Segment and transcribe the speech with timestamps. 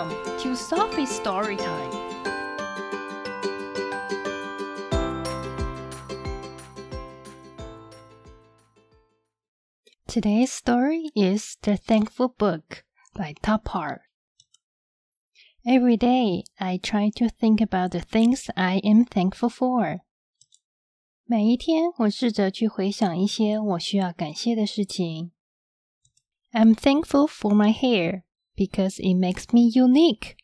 [0.00, 1.90] Welcome to Sophie's Story Time.
[10.06, 12.84] Today's story is The Thankful Book
[13.14, 14.04] by Todd Parr.
[15.66, 20.00] Every day I try to think about the things I am thankful for.
[21.26, 25.32] 每一天，我试着去回想一些我需要感谢的事情。
[26.52, 28.22] I'm thankful for my hair
[28.59, 30.35] because it makes me unique.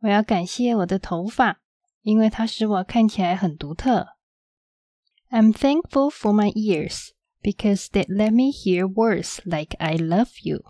[0.00, 1.60] 我要感谢我的头发，
[2.02, 4.08] 因为它使我看起来很独特。
[5.30, 7.10] I'm thankful for my ears
[7.42, 10.64] because they let me hear words like "I love you."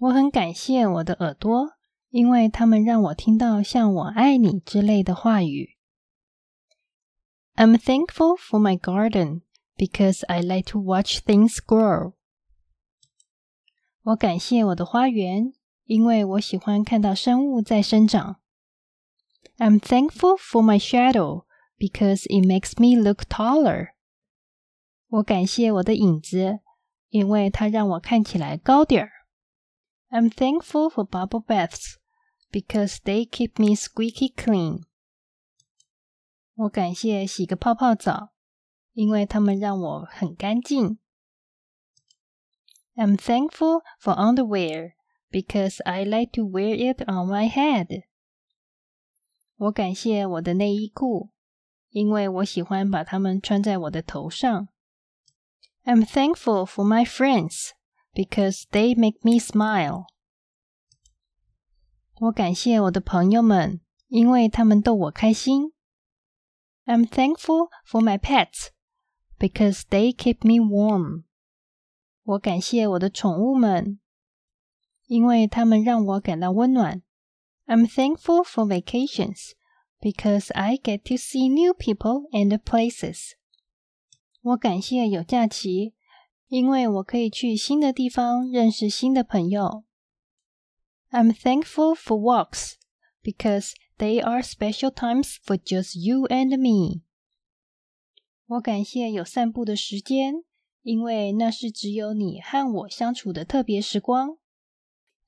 [0.00, 1.72] 我很感谢我的耳朵，
[2.10, 5.76] 因为它们让我听到像“我爱你”之类的话语。
[7.54, 9.42] I'm thankful for my garden
[9.76, 12.14] because I like to watch things grow.
[14.03, 15.53] 我感谢我的花园，
[15.85, 18.41] 因为我喜欢看到生物在生长。
[19.57, 21.45] I'm thankful for my shadow
[21.77, 23.93] because it makes me look taller.
[25.07, 26.59] 我感谢我的影子，
[27.09, 29.11] 因为它让我看起来高点儿。
[30.09, 31.95] I'm thankful for bubble baths
[32.51, 34.81] because they keep me squeaky clean.
[36.55, 38.33] 我感谢洗个泡泡澡，
[38.91, 40.97] 因为它们让我很干净。
[42.96, 44.94] I'm thankful for underwear
[45.30, 48.02] because I like to wear it on my head.
[49.56, 51.30] 我感谢我的内衣裤，
[51.90, 54.68] 因为我喜欢把它们穿在我的头上。
[55.84, 57.70] I'm thankful for my friends
[58.12, 60.04] because they make me smile.
[62.20, 65.72] 我感谢我的朋友们，因为他们逗我开心。
[66.84, 68.70] I'm thankful for my pets
[69.38, 71.24] because they keep me warm.
[72.23, 73.99] 我感谢我的宠物们，
[75.07, 77.01] 因为它们让我感到温暖。
[77.65, 79.51] I'm thankful for vacations
[79.99, 83.31] because I get to see new people and places。
[84.41, 85.93] 我感谢有假期，
[86.47, 89.83] 因为我可以去新的地方认识新的朋友。
[91.11, 92.75] I'm thankful for walks
[93.21, 97.01] because they are special times for just you and me。
[98.47, 100.43] 我感谢有散步的时间。
[100.83, 104.37] 因为那是只有你和我相处的特别时光。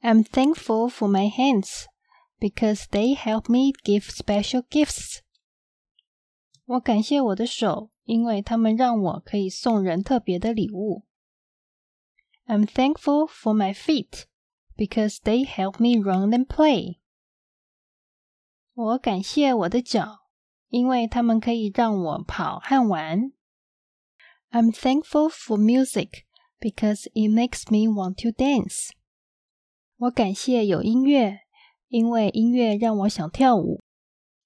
[0.01, 1.85] I'm thankful for my hands
[2.39, 5.21] because they help me give special gifts。
[6.65, 11.05] 我感谢我的手，因为它们让我可以送人特别的礼物。
[12.45, 14.25] I'm thankful for my feet
[14.75, 16.99] because they help me run and play。
[18.73, 20.25] 我感谢我的脚，
[20.67, 23.31] 因为它们可以让我跑和玩。
[24.55, 26.23] I'm thankful for music
[26.61, 28.91] because it makes me want to dance.
[29.97, 31.39] 我感谢有音乐，
[31.89, 33.83] 因为音乐让我想跳舞。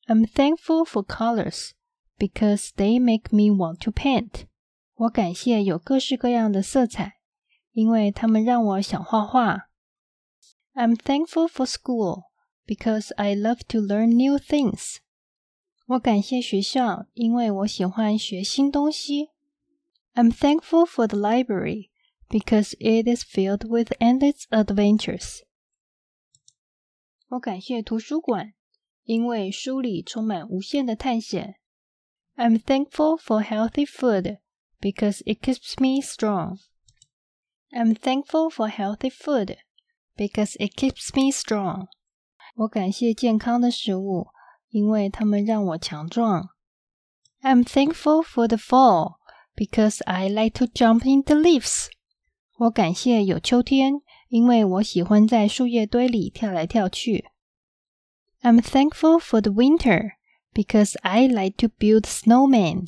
[0.07, 1.73] I'm thankful for colors
[2.17, 4.47] because they make me want to paint.
[4.95, 7.19] 我感谢有各式各样的色彩，
[7.73, 9.69] 因为它们让我想画画。
[10.73, 12.23] I'm thankful for school
[12.65, 14.95] because I love to learn new things.
[15.85, 19.29] 我感谢学校，因为我喜欢学新东西。
[20.18, 21.90] I'm thankful for the library
[22.28, 25.40] because it is filled with endless adventures.
[27.28, 28.54] 我感谢图书馆，
[29.04, 31.56] 因为书里充满无限的探险。
[32.36, 34.38] I'm thankful for healthy food
[34.80, 36.58] because it keeps me strong.
[37.70, 39.56] I'm thankful for healthy food
[40.16, 41.88] because it keeps me strong.
[42.56, 44.28] 我感谢健康的食物，
[44.68, 46.50] 因为它们让我强壮。
[47.42, 49.16] I'm thankful for the fall
[49.58, 51.88] because I like to jump in the leaves.
[52.58, 57.26] 我感谢有秋天，因为我喜欢在树叶堆里跳来跳去。
[58.42, 60.12] I'm thankful for the winter
[60.52, 62.86] because I like to build snowmen.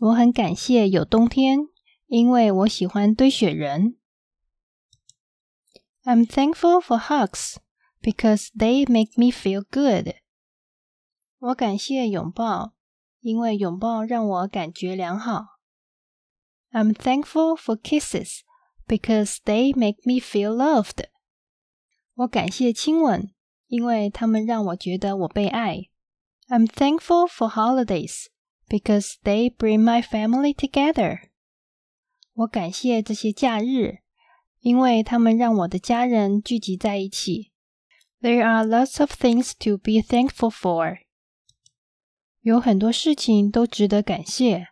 [0.00, 1.68] 我很感谢有冬天，
[2.06, 3.96] 因为我喜欢堆雪人。
[6.04, 7.56] I'm thankful for hugs
[8.02, 10.14] because they make me feel good.
[11.38, 12.74] 我感谢拥抱，
[13.22, 15.58] 因为拥抱让我感觉良好。
[16.70, 18.40] I'm thankful for kisses
[18.86, 21.04] because they make me feel loved。
[22.14, 23.32] 我感谢亲吻，
[23.66, 25.88] 因为它们让我觉得我被爱。
[26.48, 28.26] I'm thankful for holidays
[28.68, 31.28] because they bring my family together。
[32.34, 33.98] 我感谢这些假日，
[34.60, 37.52] 因为他们让我的家人聚集在一起。
[38.20, 40.98] There are lots of things to be thankful for.
[42.42, 44.68] 有很多事情都值得感谢。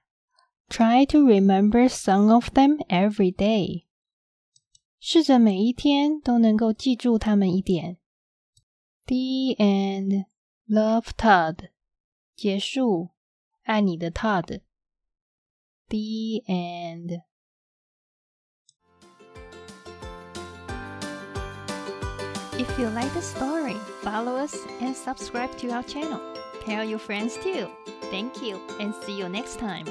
[0.68, 3.84] Try to remember some of them every day。
[4.98, 7.98] 试着每一天都能够记住他们一点。
[9.06, 10.26] The end.
[10.68, 11.70] Love Todd.
[12.34, 13.10] 结束。
[13.62, 17.22] 爱你的 Todd。The end.
[22.58, 26.20] If you like the story, follow us and subscribe to our channel.
[26.61, 27.69] Tell your friends too.
[28.11, 29.85] Thank you and see you next time.